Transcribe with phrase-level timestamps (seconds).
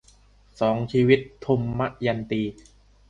[0.59, 1.61] สองชีวิต- ทม
[2.05, 2.41] ยันตี